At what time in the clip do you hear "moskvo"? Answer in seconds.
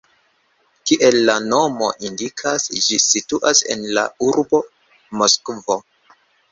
5.23-5.81